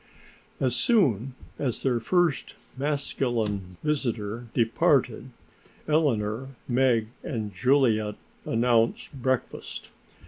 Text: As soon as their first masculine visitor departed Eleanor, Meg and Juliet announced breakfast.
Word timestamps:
As 0.59 0.75
soon 0.75 1.35
as 1.59 1.83
their 1.83 1.99
first 1.99 2.55
masculine 2.75 3.77
visitor 3.83 4.47
departed 4.55 5.29
Eleanor, 5.87 6.55
Meg 6.67 7.09
and 7.23 7.53
Juliet 7.53 8.15
announced 8.43 9.13
breakfast. 9.13 9.91